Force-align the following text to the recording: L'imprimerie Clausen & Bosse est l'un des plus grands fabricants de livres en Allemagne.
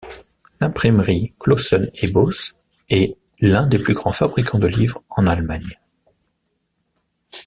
L'imprimerie 0.59 1.31
Clausen 1.39 1.87
& 2.01 2.11
Bosse 2.11 2.55
est 2.89 3.15
l'un 3.39 3.67
des 3.67 3.77
plus 3.77 3.93
grands 3.93 4.11
fabricants 4.11 4.57
de 4.57 4.65
livres 4.65 5.03
en 5.11 5.27
Allemagne. 5.27 5.77